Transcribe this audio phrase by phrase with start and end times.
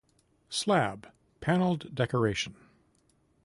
[0.49, 2.55] Slab, panelled decoration.